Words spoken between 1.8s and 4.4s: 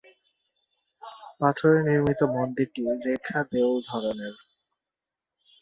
নির্মিত মন্দিরটি রেখা দেউল ধরনের।